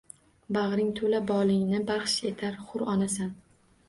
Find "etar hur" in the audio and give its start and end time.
2.31-2.87